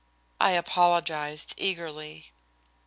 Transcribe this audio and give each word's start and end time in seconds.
I 0.39 0.53
apologized 0.53 1.53
eagerly. 1.57 2.31